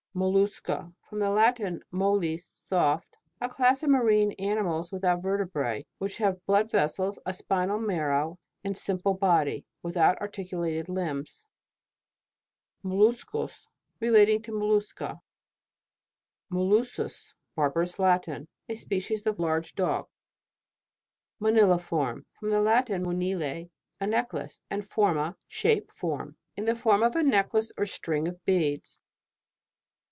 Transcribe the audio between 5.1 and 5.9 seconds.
vertebrae,